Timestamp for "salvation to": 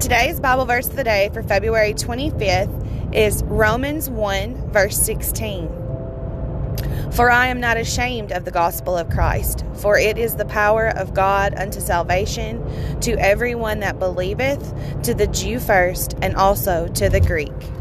11.80-13.12